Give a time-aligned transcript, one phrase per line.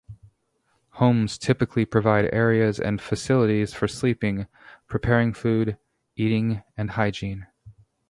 [0.93, 4.47] Homes typically provide areas and facilities for sleeping,
[4.87, 5.77] preparing food,
[6.15, 7.45] eating and hygiene.